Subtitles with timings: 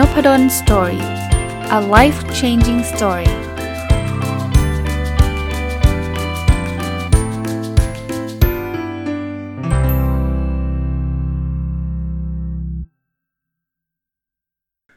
[0.00, 1.02] Nopadol's Story
[1.78, 3.30] a life changing story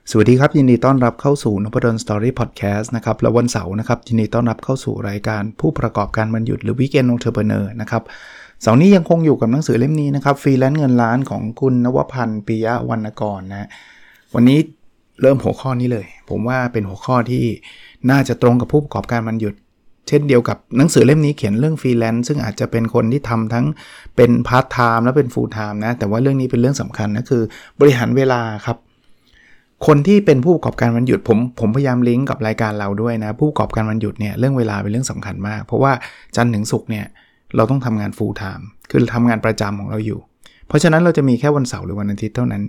[0.10, 8.04] สวัสดีครับ ยินดีต้อนรับเข้าสู่ Nopadol's Story Podcast นะครับแล้ววันเสาร์นะครับ ยินดีต้อนรับเข้าสู่รายการผู้ประกอบการวันหยุดหรือ Weekend Entrepreneur นะครับ
[8.62, 13.70] เสาร์นี้ยังคงอยู่กับหนังสือเล่มนี้นะครับฟรีแลนซ์เงินล้านของคุณนวพันธ์ปิยะวรรณกรนะ
[14.36, 14.60] วันนี้
[15.22, 17.44] เริ่มหัวข้อนี้เลย ผมว่าเป็นหัวข้อที่
[18.10, 19.56] น่าจะตรงกับผู้ประกอบการวันหยุด
[20.08, 23.66] เช่นเดียวกับหนังสือเล่มนี้เขียนเรื่องฟรีแลนซ์ซึ่งอาจจะเป็นคนที่ทำทั้ง
[24.16, 27.42] เป็นพาร์ทไทม์และเป็น full-time นะ แต่ว่าเรื่องนี้เป็นเรื่องสำคัญนะคือ
[27.80, 28.78] บริหารเวลาครับ
[29.88, 35.92] คนที่เป็นผู้ประกอบการวันหยุดผมผมพยายามลิงก์กับรายการเราด้วยนะ ผู้ประกอบการวันหยุดเนี่ยเรื่องเวลาเป็นเรื่องสำคัญมาก เพราะว่า
[36.36, 37.06] จันทร์ถึงศุกร์เนี่ย
[37.56, 40.20] เราต้องทำงาน full-time คือทำงานประจำของเราอยู่
[40.68, 42.64] เพราะฉะนั้นเราจะมีแค่วันเสาร์หรือวันอาทิตย์เท่านั้น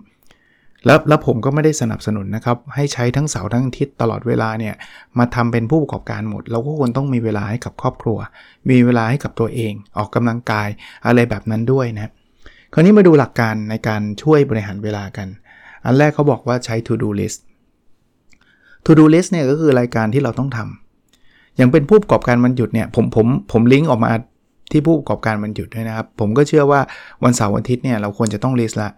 [0.87, 4.75] แล้วแล้วผมก็ไม่ได้สนับสนุนนะครับ ให้ใช้ทั้งเสาร์ทั้งอาทิตย์ตลอดเวลาเนี่ย
[5.19, 8.19] มาทำเป็นผู้ประกอบการหมด เราก็ควรต้องมีเวลาให้กับครอบครัว
[8.71, 10.69] มีเวลาให้กับตัวเอง ออกกำลังกาย
[11.07, 12.13] อะไรแบบนั้นด้วยนะ
[12.73, 15.29] คราวนี้มาดูหลักการในการช่วยบริหารเวลากัน
[15.85, 17.41] อันแรกเขาบอกว่าใช้ to do list
[18.85, 24.11] to do list เนี่ยก็คือรายการที่เราต้องทำอย่างเป็นผู้ประกอบการมันหยุดเนี่ยผมผมผมลิงก์ออกมา
[24.73, 26.81] ที่ผู้ประกอบการมันหยุดด้วยนะครับ ผมก็เชื่อว่า
[27.25, 28.91] วันเสาร์วันอาทิตย์เนี่ยเราควรจะต้องลิสต์ละ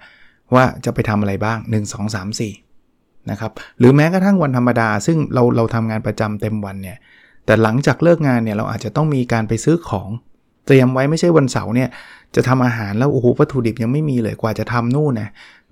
[0.54, 2.38] ว่าจะไปทำอะไรบ้าง 1 2 3
[2.78, 6.98] 4นะครับหรือแม้กระทั่งวันธรรมดา ซึ่งเราเราทำงานประจำเต็มวันเนี่ย
[7.46, 10.08] แต่หลังจากเลิกงานเนี่ยเราอาจจะต้องมีการไปซื้อของ
[10.66, 11.88] เตรียมไว้ไม่ใช่วันเสาร์เนี่ย
[12.34, 15.28] จะทำอาหารแล้วโอ้โหวัตถุดิบยังไม่มีเลยกว่าจะทำนู่นนะ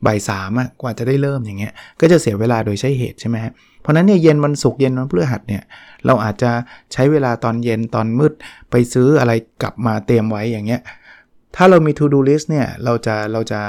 [0.06, 5.62] บ่ายสามอะกว่าจะได้เริ่มอย่างเงี้ยก็จะเสียเวลาโดยใช้เหตุใช่ไหมฮะเพราะนั้นเนี่ยเย็นวันศุกร์เย็นวันพฤหัสเนี่ย
[6.06, 6.50] เราอาจจะ
[6.92, 8.32] ใช้เวลาตอนเย็นตอนมืด
[8.70, 10.80] ไปซื้ออะไรกลับมาเตรียมไว้อย่างเงี้ย
[11.56, 13.60] ถ้าเรามี to do list เนี่ยเราจะเราจะ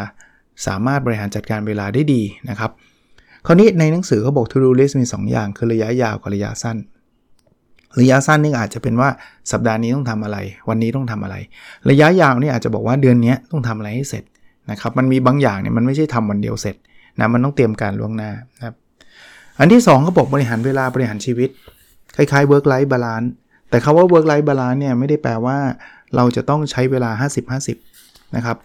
[0.68, 2.72] สามารถบริหารจัดการเวลาได้ดีนะครับ
[3.46, 6.78] คราวนี้ในหนังสือเขาบอก to do list มี 2 อย่าง คือระยะยาวกับระยะสั้น
[8.00, 9.10] ระยะสั้นนี่อาจจะเป็นว่า
[9.52, 10.38] สัปดาห์นี้ต้องทำอะไร
[10.70, 11.36] วันนี้ต้องทำอะไร
[11.90, 14.24] ระยะยาวนี่อาจจะบอกว่าเดือนนี้ต้องทำอะไรให้เสร็จ
[14.72, 16.76] นะครับ มันมีบางอย่างเนี่ยมันไม่ใช่ทำวันเดียวเสร็จ
[17.20, 18.76] นะมันต้องเตรียมการล่วงหน้านะครับ
[19.60, 21.50] อันที่2เขาบอกบริหารเวลาบริหารชีวิต
[22.16, 23.30] คล้ายๆ work life balance
[23.70, 25.58] แต่คาว่า work life balance เนี่ยไม่ได้แปลว่า
[26.16, 27.10] เราจะต้องใช้เวลา
[27.74, 28.58] 50-50 นะครับ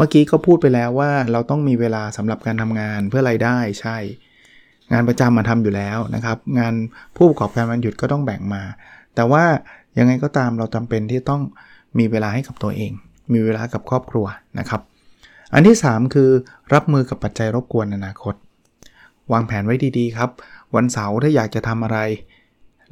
[0.00, 3.96] มื่อกี้ก็พูดไปแล้วว่าเราต้องมีเวลาสำหรับการทำงานเพื่อไรายได้ใช่
[4.92, 6.74] งานประจำมาทำอยู่แล้วนะครับ งาน
[7.16, 8.62] ผู้ประกอบการวันหยุดก็ต้องแบ่งมา
[9.14, 9.44] แต่ว่า
[9.98, 11.42] ยังไงก็ตามเราจำเป็นที่ต้อง
[11.98, 12.92] มีเวลาให้กับตัวเอง
[13.32, 14.26] มีเวลากับครอบครัว
[14.58, 14.80] นะครับ
[15.54, 16.30] อันที่ 3 คือ
[16.74, 18.34] รับมือกับปัจจัยรบกวนอนาคต
[19.32, 20.30] วางแผนไว้ดีๆ ครับ
[20.74, 21.98] วันเสาร์ถ้าอยากจะทำอะไร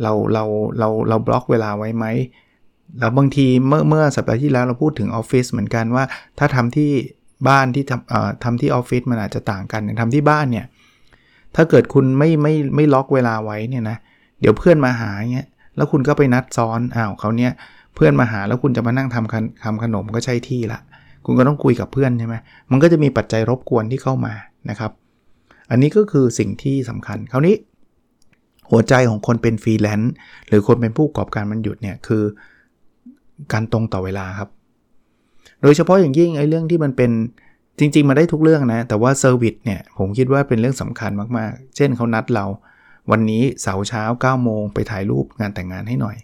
[0.02, 0.44] เราเรา
[0.78, 2.04] เราเราบล็อกเวลาไว้ไหม
[2.98, 6.04] แล้วบางทีเมื่อเมื่อสัปดาห์ที่แล้วเราพูดถึงออฟฟิศเหมือนกันว่า
[6.38, 6.90] ถ้าทำที่
[7.48, 10.66] บ้านที่ทำทำที่ออฟฟิศมันอาจจะต่างกันอย่างทำที่บ้านเนี่ย
[11.56, 13.96] ถ้าเกิดคุณไม่ไม่ไม่ล็อกเวลาไว้เนี่ยนะ
[14.40, 17.52] เดี๋ยวเพื่อนมาหาเงี้ยแล้วคุณก็ไปนัดซ้อนอ้าวเขาเนี้ย
[17.94, 20.80] เพื่อนมาหาแล้วคุณจะมานั่งทำทำขนมก็ใช่ที่ละ
[21.24, 22.34] คุณก็ต้องคุยกับเพื่อนใช่ไหม
[22.70, 24.34] มันก็จะมีปัจจัยรบกวนที่เข้ามา
[24.70, 24.90] นะครับ
[25.70, 27.54] อันนี้ก็คือสิ่งที่สำคัญคราวนี้
[28.70, 30.12] หัวใจของคนเป็นฟรีแลนซ์
[30.48, 32.22] หรือคนเป็นผู้ประกอบการมันหยุดเนี่ยคือ
[33.52, 34.48] การตรงต่อเวลาครับ
[35.62, 37.10] โดยเฉพาะอย่างยิ่งไอ้เรื่องที่มันเป็น
[37.78, 42.46] จริง ๆ มาได้ทุกเรื่องนะ แต่ว่าเซอร์วิสเนี่ยผมคิดว่าเป็นเรื่องสำคัญมากๆ เช่นเขานัดเรา
[43.10, 46.16] วันนี้เสาร์เช้า9โมงไปถ่ายรูปงานแต่งงานให้หน่อย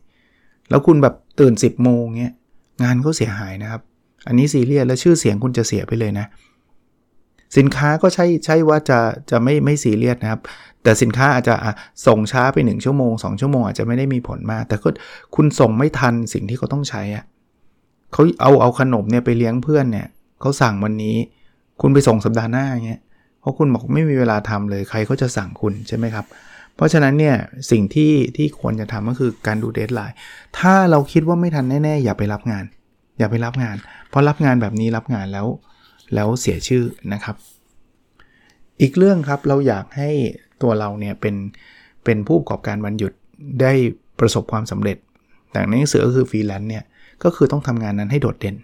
[0.70, 2.34] แล้วคุณแบบตื่น 10โมงเงี้ย
[2.82, 3.82] งานก็เสียหายนะครับ
[4.26, 6.26] อันนี้ซีเรียสและชื่อเสียงคุณจะเสียไปเลยนะ
[7.56, 8.98] สินค้าก็ใช่ใช่ว่าจะ
[9.30, 10.40] จะไม่ไม่ซีเรียสนะครับ
[10.82, 11.54] แต่สินค้าอาจจะ
[12.06, 14.88] ส่งช้าไป 1 ชั่วโมง 2 ชั่วโมงอาจจะไม่ได้มีผลมาก แต่ก็
[15.34, 17.24] คุณส่งไม่ทันสิ่งที่เขาต้องใช้อะ
[18.12, 20.06] เขาเอาเอาขนมเนี่ยไปเลี้ยงเพื่อนเนี่ย
[20.40, 21.16] เขาสั่งวันนี้
[21.80, 23.00] คุณไปส่งสัปดาห์หน้าเงี้ย
[23.40, 26.26] เพราะคุณบอกไม่มีเวลาทำเลยใครเขาจะสั่งคุณใช่ไหมครับ
[26.76, 27.36] เพราะฉะนั้นเนี่ย
[27.70, 30.16] สิ่งที่ที่ควรจะทำก็คือการดู deadline
[30.58, 32.64] ถ้าเราคิดว่าไม่ทันแน่ๆอย่าไปรับงาน
[33.18, 33.76] อย่าไปรับงาน
[34.10, 35.46] เพราะรับงานแบบนี้รับงานแล้ว
[36.14, 37.36] แล้วเสียชื่อนะครับ
[38.80, 40.10] อีกเรื่องครับเราอยากให้
[40.62, 41.34] ตัวเราเนี่ยเป็น
[42.04, 43.12] เป็นผู้ประกอบการวันหยุด
[43.60, 43.72] ได้
[44.20, 44.96] ประสบความสำเร็จ
[45.52, 46.84] แต่ในหนังสือก็คือฟรีแลนซ์เนี่ย
[47.24, 48.56] ก็คือต้องทำงานนั้นให้โดดเด่น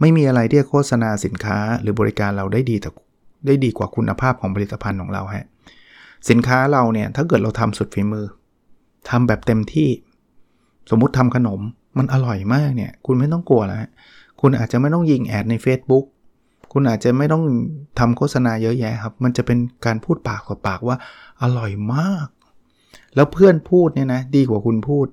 [0.00, 2.90] ไม่มีอะไรที่จะโฆษณาสินค้าหรือบริการเราได้ดีแต่
[3.46, 5.46] ได้ดีกว่าคุณภาพของผลิตภัณฑ์ของเราฮะ
[6.30, 8.26] สินค้าเราเนี่ยถ้าเกิดเราทำสุดฝีมือ
[9.10, 9.88] ทำแบบเต็มที่
[10.90, 11.60] สมมุติทำขนม
[11.98, 13.78] มันอร่อยมากเนี่ย คุณไม่ต้องกลัวแล้ว
[14.40, 16.04] คุณอาจจะไม่ต้องยิงแอดใน Facebook
[16.72, 17.42] คุณอาจจะไม่ต้อง
[17.98, 20.96] ทำโฆษณาเยอะแยะครับ มันจะเป็นการพูดปากต่อปากว่า
[21.42, 22.28] อร่อยมาก
[23.14, 25.06] แล้วเพื่อนพูดเนี่ยนะดีกว่าคุณพูด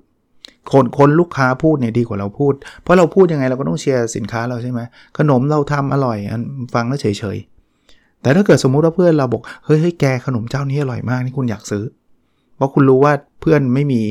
[0.72, 2.52] คนคนลูกค้าพูดเนี่ยดีกว่าเราพูด
[2.82, 4.80] เพราะเราพูดยังไงเราก็ต้องเชียร์สินค้าเราใช่ไหม
[5.18, 6.18] ขนมเราทำอร่อย
[6.74, 7.38] ฟังแล้วเฉย
[8.22, 11.84] แต่ถ้าเกิดสมมุติว่าเพื่อนเราบอกเฮ้ยเฮ้ยแกขนมเจ้านี้อร่อยมากนี่คุณอยากซื้อ
[12.56, 14.02] เพราะคุณรู้ว่าเพื่อนไม่มี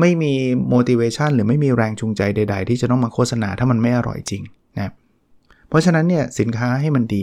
[0.00, 0.32] ไม่มี
[0.74, 4.42] motivation หรือไม่มีแรงจูงใจใด ๆ ที่จะต้องมาโฆษณาถ้ามันไม่อร่อยจริง
[4.76, 4.92] นะ
[5.68, 7.20] เพราะฉะนั้นเนี่ยสินค้าให้มันดี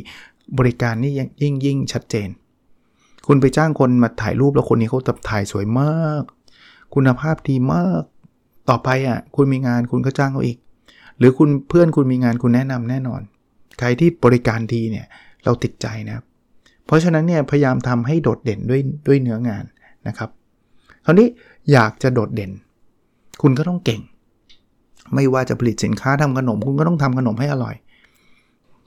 [0.60, 1.12] บริการนี่
[1.42, 2.30] ยิ่งยิ่งชัดเจน
[3.28, 5.00] คุณไปจ้างคนมาถ่ายรูปแล้วคนนี้เขา
[5.30, 6.24] ถ่ายสวยมาก
[6.96, 8.02] คุณภาพดีมาก
[8.70, 10.58] ต่อไปอะคุณมีงานคุณก็จ้างเขาอีก
[11.18, 13.22] หรือคุณเพื่อนคุณมีงานคุณแนะนำแน่นอน
[13.80, 15.06] ใครที่บริการดีเนี่ย
[15.44, 16.18] เราติดใจนะ
[16.86, 19.64] เพราะฉะนั้นเนี่ยพยายามทำให้โดดเด่นด้วยด้วยเนื้องาน
[20.08, 20.30] นะครับ
[21.10, 21.30] คราวนี้
[21.74, 22.52] อยากจะโดดเด่น
[23.42, 24.02] คุณก็ต้องเก่ง
[25.16, 27.76] ไม่ว่าจะผลิตสินค้าทำขนม คุณก็ต้องทำขนมให้อร่อย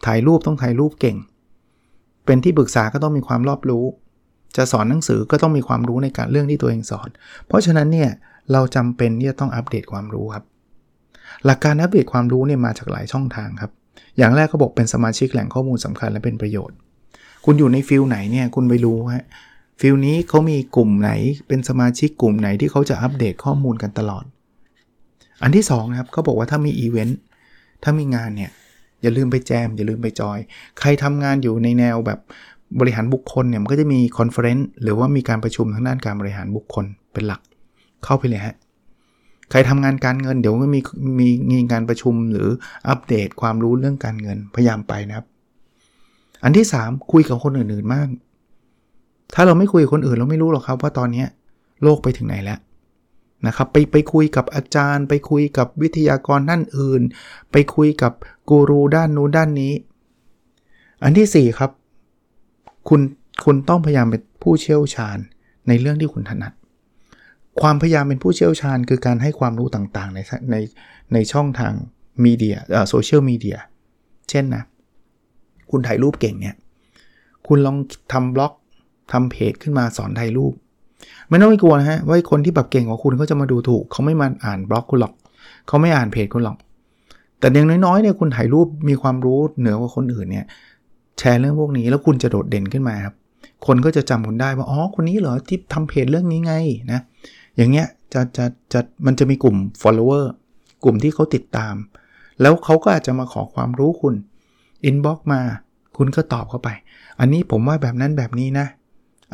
[0.06, 1.16] ถ่ายรูปต้องถ่ายรูปเก่ง
[2.26, 3.84] เป็นที่ปรึกษาก็ต้องมีความรอบรู้
[4.56, 7.08] จะสอนหนังสือก็ต้องมีความรู้ในการเรื่องที่ตัวเองสอน
[7.46, 8.10] เพราะฉะนั้นเนี่ย
[8.52, 10.44] เราจำเป็นที่จะต้องอัปเดตความรู้ครับ
[11.44, 13.70] หลักการอัปเดตความรู้เนี่ยมาจากหลายช่องทางครับ
[14.18, 16.76] อย่างแรกเขาบอกเป็นสมาชิกแหล่งข้อมูลสำคัญและเป็นประโยชน์
[17.44, 19.24] คุณอยู่ใน field ไหนเนี่ยคุณไปรู้ฮะ
[19.80, 21.10] field นี้เขามีกลุ่มไหน
[21.48, 24.24] เป็นสมาชิกกลุ่มไหนที่เขาจะอัปเดตข้อมูลกันตลอด
[25.42, 27.18] อันที่2นะครับเขาบอกว่าถ้ามีอีเวนต์
[27.82, 28.50] ถ้ามีงานเนี่ย
[29.02, 30.38] อย่าลืมไปแจม อย่าลืมไปจอย
[30.80, 32.20] ใครทำงานอยู่ในแนวแบบ
[32.80, 37.40] บริหารบุคคลเนี่ยมันก็จะมี conference หรือว่ามีการประชุมทางด้านการบริหารบุคคลเป็นหลัก
[38.04, 38.56] เข้าไปเลยฮะ
[39.50, 40.80] ใครทำงานการเงินเดี๋ยวก็มี
[41.18, 42.48] มีมีการประชุมหรือ
[42.88, 45.26] อัปเดตความรู้เรื่องการเงินพยายามไปนะครับ
[46.44, 48.08] อันที่ 3 คุยกับคนอื่นๆมาก
[49.34, 51.24] ถ้าเราไม่คุยกับคนอื่นเราไม่รู้หรอกครับว่าตอนนี้
[51.82, 52.58] โลกไปถึงไหนแล้ว
[53.46, 57.02] นะครับไปไปคุยกับอาจารย์ ไปคุยกับวิทยากรด้านอื่น
[57.52, 58.12] ไปคุยกับ
[58.48, 59.72] กูรูด้านนู้นด้านนี้
[61.02, 61.70] อันที่ 4 ครับ
[62.88, 63.00] คุณ
[63.44, 65.18] คุณต้องพยายามเป็นผู้เชี่ยวชาญ
[65.68, 66.52] ในเรื่องที่คุณถนัด
[67.60, 70.18] ความพยายามเป็นผู้เชี่ยวชาญ คือการให้ความรู้ต่างๆ ใน
[70.50, 70.56] ใน
[71.12, 71.72] ในช่องทาง
[72.24, 72.56] มีเดีย
[72.88, 73.58] โซเชียลมีเดีย
[74.30, 74.62] เช่นนะ
[75.70, 76.56] คุณถ่ายรูปเก่งเนี่ย
[77.46, 77.76] คุณลอง
[78.12, 78.52] ทำบล็อก
[79.12, 80.52] ทำเพจขึ้นมาสอนถ่ายรูป
[81.28, 85.12] ไม่ต้องไปกลัวนะฮะว่าคนที่แบบเก่งกว่าคุณเขาจะมาดูถูก เขาไม่มาอ่านบล็อกคุณหรอก
[85.68, 86.56] เขาไม่อ่านเพจคุณหรอก
[87.38, 90.46] แต่อย่างน้อยๆเนี่ยคุณถ่ายรูปมีความรู้เหนือกว่าคนอื่นเนี่ย
[91.18, 93.14] แชร์เรื่องพวกนี้แล้วคุณจะโดดเด่นขึ้นมาครับ
[93.66, 96.54] คนก็จะจำคุณได้ว่าอ๋อคนนี้เหรอที่ทำเพจเรื่องนี้ไง
[96.92, 97.00] นะ
[97.56, 100.24] อย่างเงี้ยจะจะจะมันจะมีกลุ่ม follower
[100.84, 101.74] กลุ่มที่เขาติดตาม
[102.40, 104.14] แล้วเขาก็อาจจะมาขอความรู้คุณ
[104.88, 105.40] inbox มา
[105.96, 106.68] คุณก็ตอบเข้าไป
[107.20, 108.66] อันนี้ผมว่าแบบนั้นแบบนี้นะ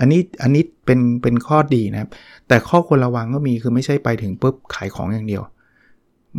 [0.01, 2.11] อันนี้อันนี้เป็นเป็นข้อดีนะครับ
[2.49, 5.43] แต่ข้อควรระวังก็มีคือไม่ใช่ไปถึงปุ๊บขายของอย่างเดียว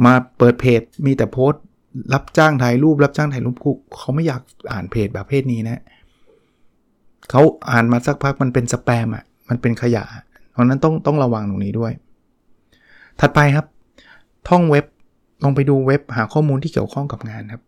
[0.05, 1.63] มาเปิดเพจมีแต่โพสต์
[2.13, 4.41] รับจ้างถ่ายรูปรับจ้างถ่ายรูปคู่เขาไม่อยาก
[4.71, 5.81] อ่านเพจแบบเพศนี้นะ
[7.29, 7.41] เขา
[7.71, 10.03] อ่านมาสักพักมันเป็นสแปมอะมันเป็นขยะ
[10.51, 11.91] เพราะนั้นต้องต้องระวังตรงนี้ด้วย
[13.19, 13.65] ถัดไปครับ
[14.49, 14.85] ท่องเว็บ
[15.43, 17.63] ลองไปดูเว็บหาข้อมูลที่เกี่ยวข้องกับงานครับ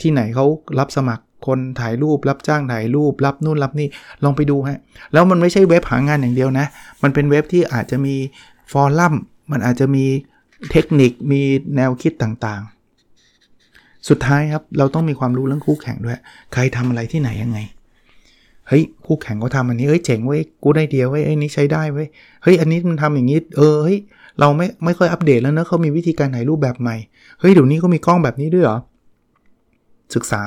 [0.00, 0.46] ที่ไหนเขา
[0.78, 3.88] รับสมัคร คนถ่ายรูปรับจ้างถ่ายรูป รับนู่นรับนี่
[4.24, 4.78] ลองไปดูฮะ
[5.12, 6.66] แล้วมันไม่ใช่เว็บหางานอย่างเดียวนะ
[7.02, 8.14] มันเป็นเว็บที่อาจจะมี
[8.72, 9.14] ฟอรัม
[9.52, 10.04] มันอาจจะมี
[10.70, 11.42] เทคนิคมี
[11.76, 16.18] แนวคิดต่างๆ สุดท้ายครับเราต้องมีความรู้เรื่องคู่แข่งด้วย
[16.52, 17.58] ใครทำอะไรที่ไหนยังไง
[18.68, 22.06] เฮ้ยคู่แข่งเขาทำอันนี้เฮ้ยเจ๋งเว้ยกูได้เดียวเว้ยไอ้นี้ใช้ได้เว้ย
[22.42, 23.98] เฮ้ยอันนี้มันทำอย่างนี้เออเฮ้ย
[24.40, 26.96] เราไม่ไม่ค่อยอัปเดตแล้วเนะเขามีวิธีการถ่ายรูปแบบใหม่
[27.40, 28.78] เฮ้ยเดี๋ยวนี้เขามีกล้องแบบนี้ด้วยเหรอ
[30.14, 30.42] ศึกษา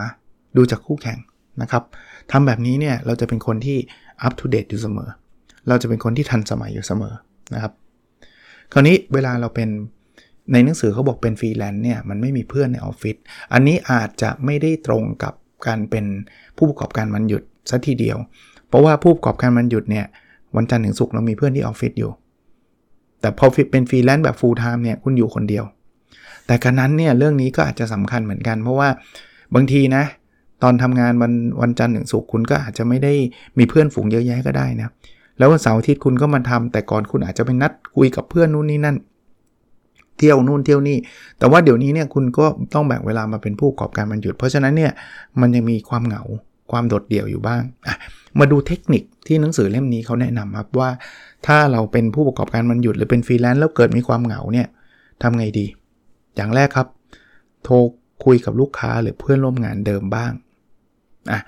[0.57, 1.19] ดูจากคู่แข่ง
[1.61, 1.83] นะครับ
[2.31, 3.77] ทำแบบนี้เนี่ยเราจะเป็นคนที่
[4.25, 5.09] up to date อยู่เสมอ
[5.67, 7.13] เราจะเป็นคนที่ทันสมัยอยู่เสมอ
[7.53, 7.73] นะครับ
[8.73, 9.69] คราวนี้เวลาเราเป็น
[10.51, 13.15] ในหนังสือเขาบอกเป็นฟรีแลนซ์เนี่ยมันไม่มีเพื่อนในออฟฟิศ
[13.53, 15.33] อันนี้อาจจะไม่ได้ตรงกับ
[15.67, 16.05] การเป็น
[16.57, 18.17] ผู้ประกอบการวันหยุดซะทีเดียว
[18.67, 20.05] เพราะว่าผู้ประกอบการวันหยุดเนี่ย
[20.55, 22.11] วันจันทร์ถึงศุกร์เรามีเพื่อนที่ออฟฟิศอยู่
[23.21, 25.65] แต่พอเป็นฟรีแลนซ์แบบ full-time เนี่ยคุณอยู่คนเดียว
[26.45, 28.89] แต่กระนั้นเนี่ยเรื่องนี้ก็อาจจะสำคัญเหมือนกัน เพราะว่า
[29.55, 30.03] บางทีนะ
[30.67, 33.13] ตอนทำงานวันวันจันทร์ถึงศุกร์คุณก็อาจจะไม่ได้
[33.57, 34.89] มีเพื่อนฝูงเยอะแยะก็ได้นะ
[35.37, 38.97] แล้ววันเสาร์อาทิตย์คุณก็มาทำแต่ก่อนคุณอาจจะไปนัดคุยกับเพื่อนนู่นนี่นั่น
[40.17, 40.97] เที่ยวนู่นเที่ยวนี่
[41.39, 44.91] แต่ว่าเดี๋ยวนี้เนี่ยคุณก็ต้องแบ่งเวลามาเป็นผู้ประกอบการมันหยุด เพราะฉะนั้นเนี่ย
[45.41, 46.23] มันยังมีความเหงา
[46.71, 47.61] ความโดดเดี่ยวอยู่บ้าง
[48.39, 50.89] มาดูเทคนิคที่หนังสือเล่มนี้เขาแนะนำครับว่า
[51.47, 54.67] ถ้าเราเป็นผู้ประกอบการมันหยุดหรือเป็นฟรีแลนซ์แล้วเกิดมีความเหงาเนี่ย
[55.21, 55.65] ทำไงดี
[56.35, 56.87] อย่างแรกครับ
[57.63, 57.75] โทร
[58.25, 60.31] คุยกับลูกค้าหรือเพื่อนร่วมงานเดิมบ้าง
[61.31, 61.39] อะ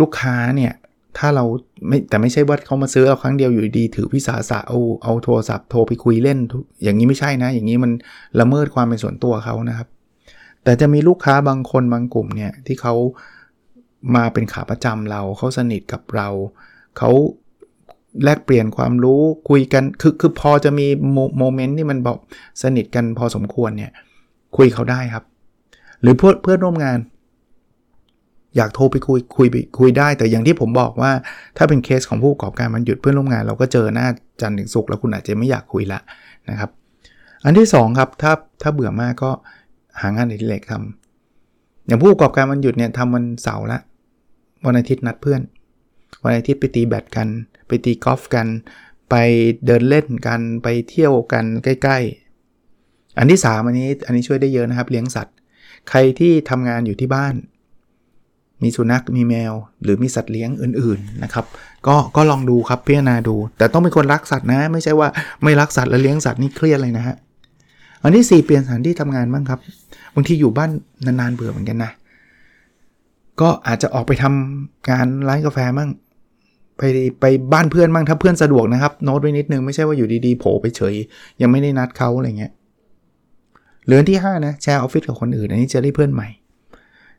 [0.00, 0.72] ลูกค้าเนี่ย
[1.18, 1.44] ถ้าเรา
[1.88, 6.38] ไม่แต่ไม่ใช่ว่าเขามาซื้อเราครั้งเดียวอยู่ดีถือวิสาสะเอาเอาโทรศัพท์โทรไปคุยเล่น
[6.82, 7.92] อย่างนี้ไม่ใช่นะ อย่างนี้มัน
[8.40, 9.88] ละเมิดความเป็นส่วนตัวเขานะครับ
[10.64, 12.94] แต่จะมีลูกค้าบางคนบางกลุ่มเนี่ยที่เขา
[14.14, 16.28] มาเป็นขาประจำเราเขาสนิทกับเรา
[16.98, 17.10] เขา
[18.24, 20.86] แลกเปลี่ยนความรู้คุยกันคือคือพอจะมี
[21.38, 22.18] โมเมนต์ที่มันบอก
[22.62, 23.92] สนิทกันพอสมควรเนี่ย
[24.56, 25.24] คุยเขาได้ครับ
[26.00, 26.98] หรือเพื่อนเพื่อนร่วมงาน
[28.56, 31.12] อยากโทรไปคุยคุยไปคุยได้ แต่อย่างที่ผมบอกว่า
[31.56, 34.08] ถ้าเป็นเคสของผู้ประกอบการมันหยุดเพื่อนร่วมงาน เราก็เจอหน้า
[34.40, 35.98] จันทร์ถึงศุกร์แล้วคุณอาจจะไม่อยากคุยละ
[36.50, 36.70] นะครับ
[37.44, 38.32] อันที่2ครับถ้า
[38.62, 39.30] ถ้าเบื่อมากก็
[40.00, 43.78] หางานอดิเรกทำอย่างผู้ประกอบการมันหยุดเนี่ยทำวันเสาร์ละ
[44.66, 45.40] วันอาทิตย์นัดเพื่อน
[46.24, 47.28] วันอาทิตย์ไปตีแบดกัน
[47.68, 48.46] ไปตีกอล์ฟกัน
[49.10, 49.14] ไป
[49.66, 55.34] เดินเล่นกันไปเที่ยวกันใกล้ๆ อันที่3อันนี้อันนี้ช่วยได้เยอะนะครับ เลี้ยงสัตว์
[55.88, 57.34] ใครที่ทำงานอยู่ที่บ้าน
[58.62, 61.44] มีสุนัขมีแมว หรือมีสัตว์เลี้ยงอื่นๆนะครับ
[61.86, 65.08] ก็ก็ลองดูครับพิจารณาดู แต่ต้องเป็นคนรักสัตว์นะ ไม่ใช่ว่า
[65.42, 67.16] ไม่รักสัตว์แล้วเลี้ยงสัตว์นี่เครียดเลยนะฮะ
[68.02, 69.60] อันที่ 4 เปลี่ยนสถานที่ทำงานบ้างครับ
[70.14, 70.70] บางทีอยู่บ้าน
[71.04, 71.90] นานๆเบื่อเหมือนกันนะ
[73.40, 75.90] ก็อาจจะออกไปทำงานร้านกาแฟบ้าง
[76.78, 76.82] ไป
[77.20, 80.94] ไปบ้านเพื่อนบ้างถ้าเพื่อนสะดวกนะครับโน้ตไว้นิดนึงไม่ใช่ว่าอยู่ดีๆโผล่ไปเฉย
[81.40, 82.52] ยังไม่ได้นัดเขาอะไรเงี้ย
[83.84, 86.28] เหลือที่ 5 นะ แชร์ออฟฟิศกับคนอื่น อันนี้จะได้เพื่อนใหม่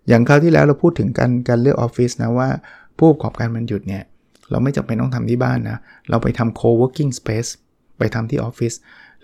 [0.08, 2.50] อย่างคราวที่แล้วเราพูดถึงการการเลือกออฟฟิศนะว่า
[2.98, 4.04] ผู้ประกอบการมันหยุดเนี่ย
[4.50, 5.78] เราไม่จำเป็นต้องทำที่บ้านนะ
[6.10, 7.50] เราไปทำ co-working space
[7.98, 8.74] ไปทำที่ออฟฟิศ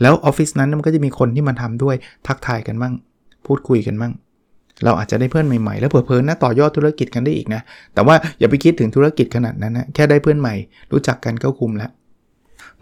[0.01, 1.95] แล้วออฟฟิศนั้นมันก็จะมีคนที่มาทำด้วย
[2.27, 2.93] ทักทายกันบ้าง
[3.45, 4.13] พูดคุยกันบ้าง
[4.83, 7.61] เราอาจจะได้เพื่อนใหม่ๆ แล้วเผื่อๆนะต่อยอดธุรกิจกันได้อีกนะ
[7.93, 10.53] แต่ว่าอย่าไปคิดถึงธุรกิจขนาดนั้นนะ แค่ได้เพื่อนใหม่
[10.91, 11.91] รู้จักกันก็คุ้มแล้ว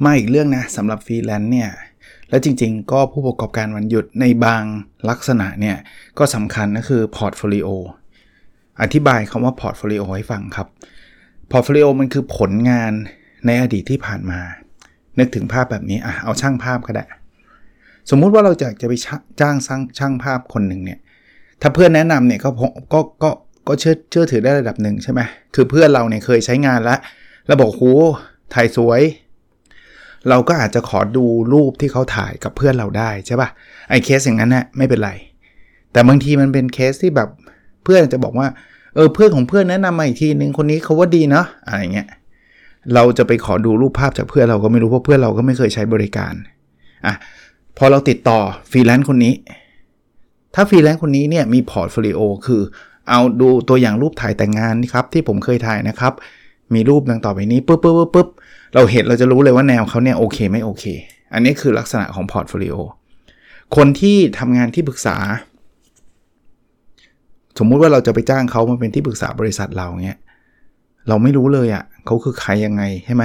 [0.03, 1.69] มาอีกเรื่องนะสำหรับฟรีแลนซ์เนี่ย
[2.31, 4.63] แล้วจริงๆ ก็ผู้ประกอบการวันหยุดในบาง
[5.09, 5.77] ลักษณะเนี่ย
[6.17, 7.67] ก็สำคัญก็คือ portfolio
[8.81, 10.67] อธิบายคำว่า portfolio ให้ฟังครับ
[11.51, 12.91] portfolio มันคือผลงาน
[13.45, 14.39] ในอดีตที่ผ่านมา
[15.19, 17.05] นึกถึงภาพแบบนี้อะเอาช่างภาพก็ได้
[18.09, 18.93] สมมุติว่าเราจะจะไป
[19.41, 19.55] จ้าง
[19.99, 20.99] ช่างภาพคนหนึ่งเนี่ย
[21.61, 22.49] ถ้าเพื่อนแนะนำเนี่ยก็
[22.93, 23.29] ก็ก็
[23.67, 25.21] ก็เชื่อเชื่อถือได้ระดับหนึ่งใช่ไหม
[25.55, 26.99] คือเพื่อนเราเนี่ยเคยใช้งานแล้ว
[27.47, 27.83] แล้วบอกโห
[28.53, 29.01] ถ่ายสวย
[30.29, 33.49] เราก็อาจจะขอดูรูปที่เขาถ่ายกับเพื่อนเราได้ใช่ปะ่ะ
[33.89, 35.11] ไอ้เคสอย่างนั้นนะ่ะไม่เป็นไร
[35.91, 37.29] แต่บางทีมันเป็นเคสที่แบบ
[37.83, 38.47] เพื่อนจะบอกว่า
[38.95, 42.07] เออเพื่อนของเพื่อนแนะนำมาอีกทีนึงคนนี้เขาว่าดีเนาะอะไรเงี้ย
[42.93, 46.33] เราจะไปขอดูรูปภาพจากเพื่อนเราก็ไม่รู้เพราะเพื่อนเราก็ไม่เคยใช้บริการ
[47.05, 47.13] อะ
[47.77, 48.39] พอเราติดต่อ
[48.71, 49.33] ฟรีแลนซ์คนนี้
[50.55, 52.61] ถ้าฟรีแลนซ์คนนี้เนี่ยมี portfolioคือ
[53.09, 56.13] เอาดูตัวอย่างรูปถ่ายแต่งงานนี่ครับที่ผมเคยถ่ายนะครับ
[56.75, 58.27] มีรูปดังต่อไปนี้ปุ๊บปุ๊บปุ๊บปุ๊บ
[58.73, 60.83] เราเห็นเราจะรู้เลยว่าแนวเขาเนี่ยโอเคไม่โอเค
[61.33, 62.75] อันนี้คือลักษณะของ portfolio
[63.75, 65.17] คนที่ทำงานที่ปรึกษา
[67.57, 70.17] สมมุติว่าเราจะไปจ้างเขามาเป็นที่ปรึกษาบริษัทเราเนี่ย
[71.07, 73.23] เราไม่รู้เลยอะ่ะเขาคือใครยังไงใช่ไหม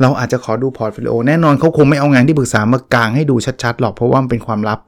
[0.00, 4.80] เราอาจจะขอดู portfolio แน่นอนเขาคงไม่เอางานที่ปรึกษามากางให้ดูชัดๆหรอกเพราะว่ามันเป็นความลับ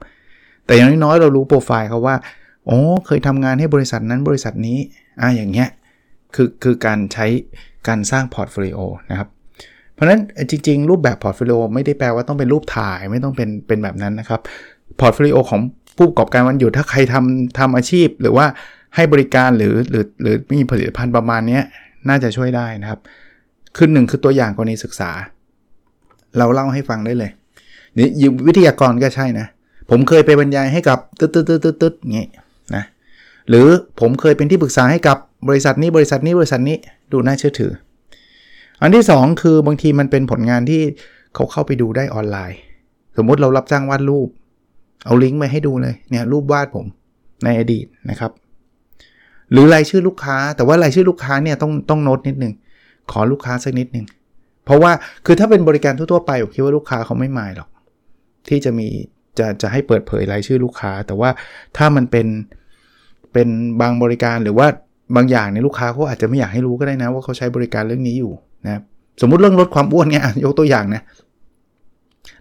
[0.65, 2.15] แต่อย่างน้อยๆเรารู้โปรไฟล์เขาว่า
[2.67, 4.77] โอ้เคยทำงานให้บริษัทนั้นบริษัทนี้
[5.21, 5.69] อ่าอย่างเงี้ย
[6.35, 7.25] คือคือการใช้
[7.87, 8.79] การสร้าง portfolio
[9.11, 9.29] นะครับ
[9.93, 14.41] เพราะฉะนั้นจริง ๆ รูปแบบ portfolio ไม่ได้แปลว่าต้องเป็นรูปถ่ายไม่ต้องเป็นเป็นแบบนั้นนะครับ
[14.99, 15.59] portfolio ของ
[15.97, 18.45] ผู้ประกอบการวันหยุดถ้าใครทำทำอาชีพ หรือว่า
[18.95, 21.59] ให้บริการหรือหรือหรือมีผลิตภัณฑ์ประมาณนี้
[22.09, 22.99] น่าจะช่วยได้นะครับ
[23.75, 25.11] คือหนึ่งคือตัวอย่างกรณีศึกษา
[26.37, 27.31] เราเล่าให้ฟังได้เลย
[27.97, 28.07] นี่
[28.47, 29.47] วิทยากรก็ใช่นะ
[29.89, 32.25] ผมเคยไปบรรยายให้กับตึ๊ดตึ๊ดตึ๊ดตึ๊ดตึ๊ดงี้
[32.75, 32.83] นะ
[33.49, 33.67] หรือ
[33.99, 36.77] ผมเคยเป็นที่ปรึกษาให้กับ บริษัทนี้บริษัทนี้บริษัทนี้
[37.11, 37.71] ดูน่าเชื่อถือ
[38.81, 40.81] อันที่ 2 คือบางทีมันเป็นผลงานที่
[41.35, 42.59] เขาเข้าไปดูได้ออนไลน์
[43.17, 44.27] สมมุติเรารับจ้างวาดรูป
[45.05, 46.85] เอาลิงก์ไปให้ดูเลยเนี่ยรูปวาดผม
[47.43, 48.31] ในอดีตนะครับ
[49.51, 52.53] หรือรายชื่อลูกค้า แต่ว่ารายชื่อลูกค้าเนี่ยต้องต้องโน้ตนิดนึง
[53.11, 54.05] ขอลูกค้าสักนิดนึง
[54.65, 54.91] เพราะว่า
[55.25, 57.69] คือถ้าเป็นบริการทั่วๆไปผมคิดว่าลูกค้าเขาไม่หมายหรอก
[58.49, 58.87] ที่จะมี
[59.39, 61.29] จะจะให้เปิดเผยรายชื่อลูกค้า แต่ว่า
[61.77, 62.27] ถ้ามันเป็น
[63.33, 63.47] เป็น
[63.81, 64.67] บางบริการหรือว่า
[65.15, 68.31] บางอย่างในลูกค้าเขาอาจจะไม่อยากให้รู้ก็ได้นะ ว่าเขาใช้บริการเรื่องนี้อยู่
[68.65, 68.81] นะ
[69.21, 71.01] สมมุติเรื่องลดความอ้วนเงี้ยยกตัวอย่างนะ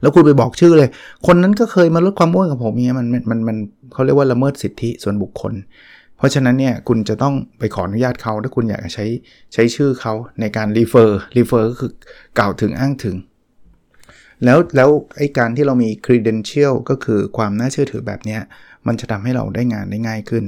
[0.01, 0.89] แล้วคุณไปบอกชื่อเลย
[1.27, 3.57] คนนั้นก็เคยมาลดความอ้วนกับผมเงี้ยมันมันมัน
[3.93, 5.53] เขาเรียกว่าละเมิดสิทธิส่วนบุคคล
[6.17, 9.07] เพราะฉะนั้นเนี่ยคุณจะต้องไปขออนุญาตเขาถ้าคุณอยากใช้
[9.53, 11.91] ใช้ชื่อเขาในการรีเฟอร์รีเฟอร์ก็คือ
[12.39, 13.17] กล่าวถึงอ้างถึง
[14.45, 18.39] แล้วแล้วไอ้การที่เรามี credential ก็คือความน่าเชื่อถือแบบนี้
[18.87, 20.45] มันจะทำให้เราได้งานได้ง่ายขึ้น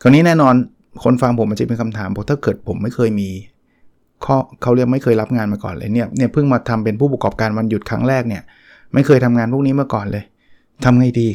[0.00, 0.54] คราวนี้แน่นอน
[1.04, 3.28] คนฟังผมมันจะเป็นคำถามบอกถ้าเกิดผมไม่เคยมี
[4.24, 8.42] ข้อเขาเรียกไม่เคยรับงานมาก่อนเลยเนี่ยเนี่ยเพิ่งมาทำเป็นผู้ประกอบการวันหยุดครั้งแรกเนี่ย
[8.94, 10.24] ไม่เคยทำงานพวกนี้มาก่อนเลย
[10.84, 11.28] ทำไงดี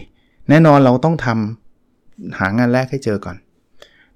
[0.50, 3.38] แน่นอนเราต้องทำหางานแรกให้เจอก่อน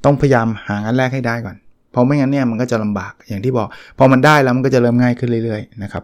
[0.06, 1.56] ต้องพยายามหางานแรกให้ได้ก่อน
[1.92, 3.68] เพราะไม่งั้นเนี่ยมันก็จะลำบากอย่างที่บอก
[3.98, 6.04] พอมันได้แล้วมันก็จะเริ่มง่ายขึ้นเรื่อยๆนะครับ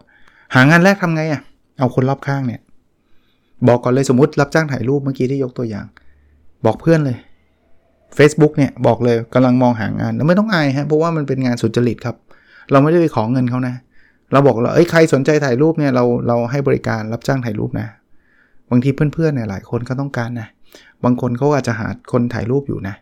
[0.56, 1.42] หางานแรกทำไงอะ่ะ
[1.80, 2.62] เอาคนรอบข้างเนี่ย
[3.68, 5.86] บอกก่อนเลยสมมติรับจ้างถ่ายรูปเมื่อกี้ที่ยกตัวอย่าง
[6.66, 7.18] บอกเพื่อนเลย
[8.18, 12.16] Facebook เนี่ยบอกเลยกำลังมองหางานแล้วไม่ต้องอายฮะเพราะว่ามันเป็นงานสุจริตครับ
[12.72, 13.76] เราไม่ได้ไปขอเงินเขานะ
[14.32, 17.88] เราบอกเราเอ้ยใครสนใจถ่ายรูปเนี่ยเราเราให้บริการรับจ้างถ่ายรูปนะ
[18.70, 20.48] บางทีเพื่อนๆเนี่ยหลายคนก็ต้องการนะ
[21.04, 22.96] บางคนเขาอาจจะหาคนถ่ายรูปอยู่นะ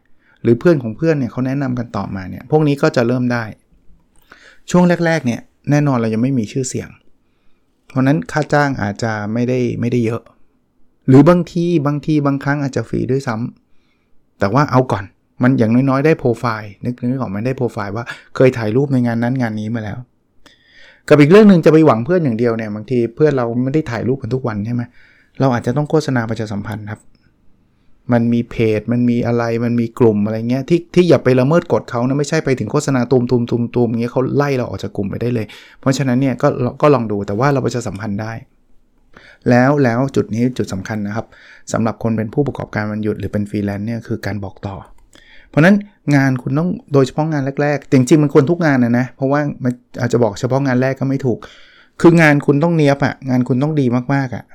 [0.43, 3.43] หรือเพื่อนของเพื่อนเนี่ยเขาแนะนำกันต่อมาเนี่ยพวกนี้ก็จะเริ่มได้
[4.71, 6.89] ช่วงแรกๆเนี่ยแน่นอนเรายังไม่มีชื่อเสียง
[7.87, 10.21] เพราะนั้นค่าจ้างอาจจะไม่ได้ไม่ได้เยอะ
[11.07, 13.64] หรือบางทีบางทีบางครั้งอาจจะฟรีด้วยซ้ำ
[14.39, 15.03] แต่ว่าเอาก่อน
[15.43, 18.03] มันอย่างน้อยๆได้โปรไฟล์นึกนึกออกมันได้โปรไฟล์ว่า
[18.35, 19.97] เคยถ่ายรูปในงานนั้นงานนี้มาแล้ว
[21.09, 24.81] กับอีกเรื่องหนึ่งจะไปหวังเพื่อนอย่างเดียวเนี่ยบางทีเพื่อนเราไม่ได้ถ่ายรูปกันทุกวันใช่ไหม
[25.39, 27.01] เราอาจจะต้องโฆษณาประชาสัมพันธ์ครับ
[28.13, 35.45] มันมีเพจ มันมีอะไรมันมีกลุ่มอะไรเงี้ยที่ที่อย่าไปละเมิดกฎเขานะไม่ใช่ไปถึงโฆษณาตูมตูมตูมตูมเงี้ยเขาไล่เราออกจากกลุ่มไปได้เลย
[35.79, 36.47] เพราะฉะนั้นเนี่ยก็
[36.81, 38.33] ก็ลองดูแต่ว่าเราประชาสัมพันธ์ได้
[39.49, 41.25] แล้วแล้วจุดนี้จุดสำคัญนะครับ
[41.73, 44.75] สำหรับคนเป็นผู้ประกอบการวันหยุดหรือเป็นฟรีแลนซ์เนี่ยคือการบอกต่อ
[45.49, 45.75] เพราะนั้น
[46.15, 51.39] งานคุณต้องโดยเฉพาะงานแรกๆจริงๆมันควรทุกงานนะนะเพราะว่ามันอาจจะบอกเฉพาะงานแรกก็ไม่ถูก
[52.01, 54.45] คืองานคุณต้องเนี้ยบอะงานคุณต้องดีมากๆอะ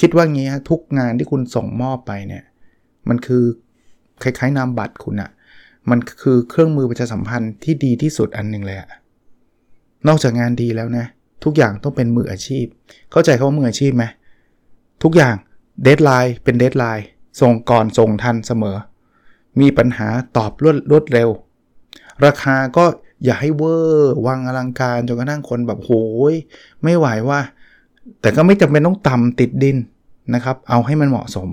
[0.00, 2.42] คิดว่างี้ทุกงานที่คุณส่งมอบไปเนี่ย
[3.08, 3.44] มันคือ
[4.22, 5.30] คล้ายๆนามบัตรคุณอะ
[5.90, 8.90] มันคือเครื่องมือประชาสัมพันธ์ที่ดีที่สุดอันหนึ่งเลยอะ
[10.08, 11.06] นอกจากงานดีแล้วนะ
[11.44, 12.66] ทุกอย่างต้องเป็นมืออาชีพ
[13.10, 14.04] เข้าใจคำว่ามืออาชีพไหม
[15.02, 15.34] ทุกอย่าง
[15.82, 17.06] deadline เป็น deadline
[17.40, 18.76] ส่งก่อนส่งทันเสมอ
[19.60, 21.28] มีปัญหาตอบรวดรวดเร็ว
[22.24, 22.84] ราคาก็
[23.24, 25.90] อย่าให้เวอร์วางอลังการจนกระทั่งคนแบบโห
[26.32, 26.34] ย
[26.82, 27.40] ไม่ไหวว่า
[28.20, 29.76] แต่ก็ไม่จำเป็นต้องต่ำติดดิน
[30.34, 31.48] นะครับ เอาให้มันเหมาะสม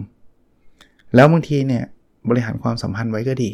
[1.16, 1.84] แล้วบางทีเนี่ย
[2.30, 3.52] บริหารความสัมพันธ์ไว้ก็ดี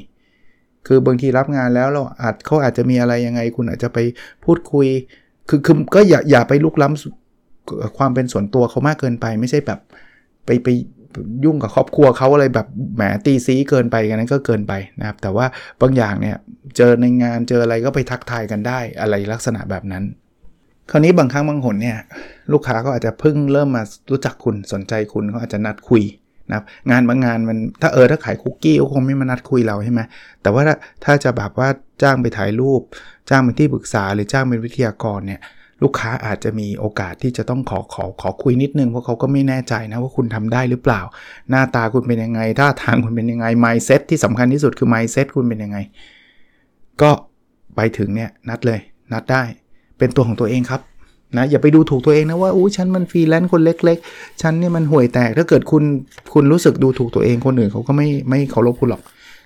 [0.88, 3.98] คือบางทีรับงานแล้วเราอาจเขาอาจจะมีอะไรยังไง คุณอาจจะไป
[4.46, 4.88] พูดคุย
[5.50, 9.80] คือคือก็อย่าอย่าไปลุกล้ำความเป็นส่วนตัวเขามากเกินไป ไม่ใช่แบบ
[10.46, 10.68] ไปไป
[11.46, 15.46] ยุ่งกับครอบครัวเขาอะไรแบบแหมตีซีเกินไปกันนั้นก็เกินไปนะครับ แต่ว่า
[15.82, 16.38] บางอย่างเนี่ย
[16.78, 20.04] เจอในงานเจออะไรก็ไปทักทายกันได้อะไรลักษณะแบบนั้น
[20.92, 21.98] คราวนี้บางครั้งบางหนเนี่ย
[22.52, 26.04] ลูกค้าก็อาจจะเพิ่งเริ่มมารู้จักคุณสนใจคุณเขาอาจจะนัดคุย
[26.50, 30.02] นะครับงานบางงานมันถ้าเออถ้าขายคุกกี้ก็คงไม่มานัดคุยเราใช่ไหม
[30.42, 30.64] แต่ว่า
[31.04, 31.68] ถ้าจะแบบว่า
[32.02, 32.82] จ้างไปถ่ายรูป
[33.30, 35.42] จ้างเป็นที่ปรึกษาหรือจ้างเป็นวิทยากรเนี่ย
[35.84, 41.02] ลูกค้าอาจจะมีโอกาสที่จะต้องขอขอขอคุยนิดนึงเพราะเขาก็ไม่แน่ใจนะว่าคุณทำได้หรือเปล่า
[41.50, 45.78] หน้าตาคุณเป็นยังไงท่าทางคุณเป็นยังไง mindset ที่สำคัญที่สุดคือ mindset คุณเป็นยังไง
[47.02, 47.12] ก็
[47.76, 48.80] ไปถึงเนี่ยนัดเลย
[49.14, 49.44] นัดได้
[49.98, 50.82] เป็นตัวของตัวเองครับ
[51.38, 55.84] นะอย่าไปดูถูกตัวเองนะว่าอู้ฉันมันฟรีแลนซ์คนเล็ก ๆ ฉันเนี่ยมันห่วยแตกถ้าเกิดคุณ
[56.34, 59.02] คุณรู้สึกดูถูกตัวเองคนอื่นเขาก็ไม่ไม่เคารพคุณหรอก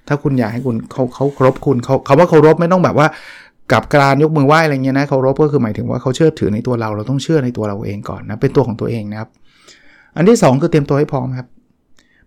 [0.08, 3.08] ถ้าคุณอยากให้คุณเขาเขาเคารพคุณเขาเขาว่าเคารพไม่ต้องแบบว่า
[3.72, 9.30] กับการยกมือไหว้อะไรเงี้ยนะเคารพก็คือหมายถึงว่าเขาเชื่อถือในตัวเราเราต้องเชื่อในตัวเราเองก่อนนะเป็นตัวของตัวเองนะครับ
[10.16, 11.48] อันที่ 2 คือเตรียมตัวให้พร้อมครับ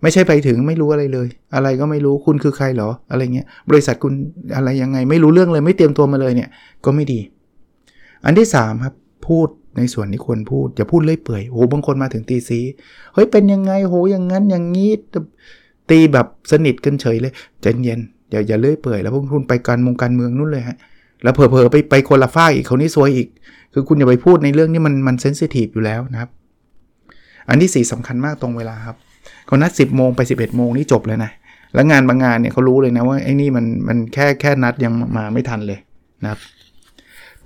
[0.02, 4.12] ไม่ใช่ไปถึงไม่รู้อะไรเลย อะไรก็ไม่รู้คุณคือใครเหรออะไรเงี้ยบริษัทคุณ
[4.56, 6.48] อะไรยังไงไม่รู้เรื่องเลยไม่เตรียมตัวมาเลยเนี่ย
[6.84, 7.20] ก็ไม่ดี
[8.24, 8.94] อันที่3ครับ
[9.28, 12.60] พูดในส่วนที่ควรพูด อย่าพูดเลื่อยเปื่อยโหบางคนมาถึงตีซี
[13.14, 14.90] เฮ้ยเป็นยังไงโหอย่างนั้นอย่างนี้
[15.90, 17.32] ตีแบบสนิทกันเฉยเลย
[17.62, 20.76] ใจเย็นอย่าอย่าเลื่อยเปื่อยแล้วพวกคุณไปการมงการเมืองนู่นเลยฮะ
[21.22, 23.28] แล้วเผลอๆไปไปคนละฝ้าอีกเขานี่ซวยอีก
[23.72, 26.30] คือคุณอย่าไปพูดในเรื่องนี้มันมันเซนซิทีฟอยู่แล้วนะครับ
[27.48, 28.96] อันที่สี่สำคัญมากตรงเวลาครับ
[29.46, 31.30] เขานัด 10 โมงไป 11 โมงนี่จบเลยนะ
[31.74, 35.78] แล้วงานบางงานเนี่ยเขารู้เลยนะว่าไอ้นี่มันมันแค่แค่นัดยังมาไม่ทันเลย
[36.22, 36.40] นะครับ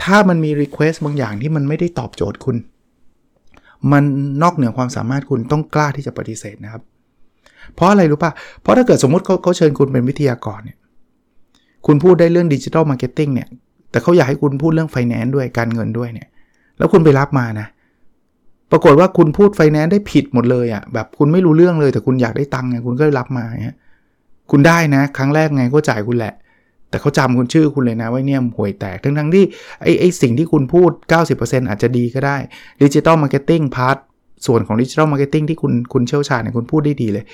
[0.02, 2.56] ถ้ามันมี request บางอย่างที่มันไม่ได้ตอบโจทย์คุณ
[3.92, 4.04] มัน
[4.42, 6.82] นอกเหนือความสามารถคุณต้องกล้าที่จะปฏิเสธนะครับ
[7.74, 8.32] เพราะอะไรรู้ปะ่ะ
[8.62, 10.78] เพราะถ้าเกิดสมมติเขาเขาเชิญคุณเป็นวิทยากรเนี่ย
[11.86, 13.48] คุณพูดได้เรื่อง digital marketing เนี่ย
[13.90, 16.28] แต่เขาอยากให้คุณพูดเรื่องไฟแนนซ์ด้วยการเงินด้วยเนี่ย
[16.78, 17.66] แล้วคุณไปรับมานะ
[18.70, 23.76] ปรากฏว่าคุณพูดไฟแนนซ์ได้ผิดหมดเลยอะ่ะแบบคุณไม่รู้เรื่องเลยแต่คุณอยากได้ตังค์ไงคุณก็รับมาเนี่ย
[24.50, 26.34] คุณได้นะ ครั้งแรกไงก็จ่ายคุณแหละ
[26.90, 29.44] แต่เขาจำคุณชื่อคุณเลยนะว่าเนี่ยห่วยแตก ทั้งทั้งที่
[29.82, 30.90] ไอ้ไอ้สิ่งที่คุณพูด
[31.30, 32.36] 90%อาจจะดีก็ได้
[32.82, 33.96] digital marketing part
[34.46, 37.24] ส่วนของ digital marketing ที่คุณคุณเชี่ยวชาญเนี่ยคุณพูดได้ดีเลย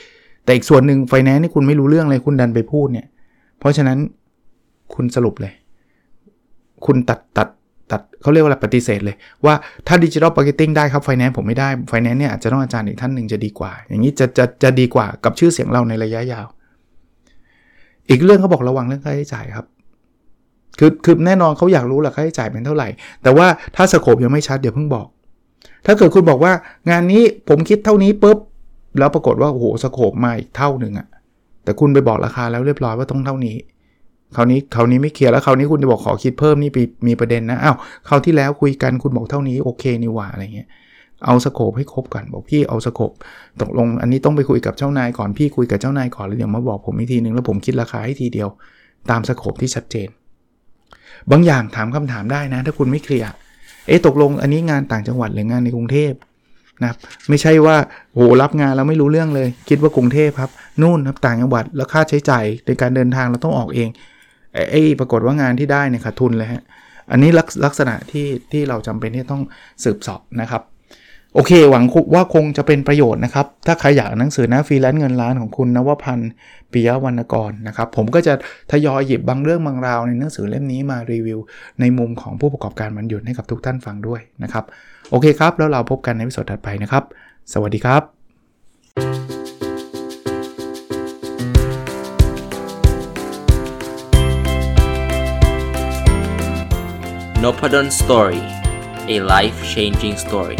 [0.44, 3.06] แต่อีกส่วนหนึ่งไฟแนนซ์นี่คุณไม่รู้เรื่องเลยคุณดันไปพูดเนี่ย
[3.58, 3.98] เพราะฉะนั้น
[4.94, 5.52] คุณสรุปเลย
[6.86, 7.48] คุณตัดตัด
[7.90, 9.54] ตัดเขาเรียกว่าอะไรปฏิเสธเลย ว่า
[9.86, 16.46] ถ้า digital marketing ได้ครับไฟแนนซ์ผมไม่ได้ไฟแนนซ์เนี่ยอาจจะต้องอาจารย์อีกท่านหนึ่งจะดีกว่า อย่างนี้จะจะจะดีกว่ากับชื่อเสียงเราในระยะยาว
[18.10, 19.66] อีกเรื่องเขาบอกระวังเรื่องค่าใช้จ่ายครับ
[20.78, 22.88] คือคือแน่นอนเขาอยากรู้แหละค่าใช้จ่ายเป็นเท่าไหร่
[23.22, 25.06] แต่ว่าถ้าสโคปยังไม่ชัดเดี๋ยวเพิ่งบอก
[25.86, 26.52] ถ้าเกิดคุณบอกว่า
[26.90, 28.38] งานนี้ผมคิดเท่านี้ปุ๊บ
[28.98, 31.06] แล้วปรากฏว่าโอ้โหสโคปมาอีกเท่าหนึ่งอะ
[31.64, 33.56] แต่คุณไปบอกราคาแล้วเรียบร้อยว่าต้องเท่านี้
[34.36, 36.70] คราวนี้คราวนี้ไม่เคลียร์แล้วคราวนี้คุณจะบอกขอคิดเพิ่มนี่
[37.08, 37.76] มีประเด็นนะอ้าว
[38.08, 40.68] คราวที่แล้วคุยกันคุณบอกเท่านี้โอเคนี่หว่าอะไรเงี้ย
[41.24, 43.10] เอาสโคปให้ครบก่อนบอกพี่เอาสโคป
[43.60, 48.48] ตกลงอันนี้ต้องไปคุยกับเจ้านายก่อนพี่คุยกับเจ้านายก่อนแล้วเดี๋ยวมาบอกผมอีกทีนึงแล้วผมคิดราคาให้ทีเดียว
[49.10, 50.08] ตามสโคปที่ชัดเจน
[51.30, 53.28] บางอย่างถามคำถามได้นะ ถ้าคุณไม่เคลียร์
[53.86, 56.12] เอ๊ะตกลงอันนี้งานต่างจังหวัดหรืองานในกรุงเทพ
[56.82, 57.76] นะครับไม่ใช่ว่า
[58.14, 60.50] โหรับงานแล้วไม่รู้เรื่องเลย คิดว่ากรุงเทพครับ
[60.82, 63.88] นู่นครับต่างจังหวัดแล้วค่าใช้จ่ายในการเดินทางเราต้องออกเอง
[64.70, 66.62] ไอ้ปรากฏว่างานที่ได้เนี่ยขาดทุนเลยฮะ
[67.10, 67.30] อันนี้
[67.64, 69.42] ลักษณะที่ที่เราจำเป็นที่ต้อง
[69.84, 70.62] สืบสอบนะครับ
[71.34, 76.30] โอเค หวังว่าคงจะเป็นประโยชน์นะครับ ถ้าใครอยากหนังสือนะฟรีแลนซ์เงินล้านของคุณนวพันธ์
[76.72, 78.34] ปิยวรรณกรนะครับ ผมก็จะ
[78.72, 81.38] ทยอยหยิบบางเรื่องบางราวในหนังสือเล่มนี้มารีวิว
[81.80, 84.64] ในมุมของผู้ประกอบการมันหยุดให้กับทุกท่านฟังด้วยนะครับ
[85.10, 87.04] โอเคครับ แล้วเราพบกันในวิดีโอถัดไปนะครับ
[87.52, 88.02] สวัสดีครับ
[97.42, 98.42] n o p a d o n Story
[99.14, 100.58] a life changing story